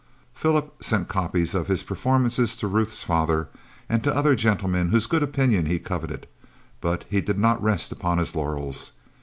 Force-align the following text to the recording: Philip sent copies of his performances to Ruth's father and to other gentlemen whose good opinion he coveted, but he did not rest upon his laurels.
Philip 0.33 0.81
sent 0.83 1.09
copies 1.09 1.53
of 1.53 1.67
his 1.67 1.83
performances 1.83 2.57
to 2.57 2.67
Ruth's 2.67 3.03
father 3.03 3.49
and 3.87 4.03
to 4.03 4.15
other 4.15 4.33
gentlemen 4.33 4.89
whose 4.89 5.05
good 5.05 5.21
opinion 5.21 5.67
he 5.67 5.77
coveted, 5.77 6.25
but 6.81 7.05
he 7.07 7.21
did 7.21 7.37
not 7.37 7.61
rest 7.61 7.91
upon 7.91 8.17
his 8.17 8.33
laurels. 8.33 8.93